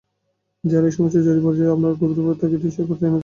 [0.63, 3.19] যারা এ সমস্যায় জড়িয়ে পড়েছে, আমাকে গভীরে গিয়ে শিকড় টেনে আনতে হবে।